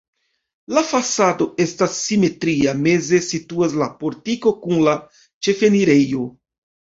La 0.75 0.81
fasado 0.91 1.45
estas 1.65 1.97
simetria, 2.05 2.73
meze 2.87 3.19
situas 3.27 3.75
la 3.81 3.89
portiko 3.99 4.55
kun 4.63 4.81
la 4.87 4.95
ĉefenirejo. 5.49 6.25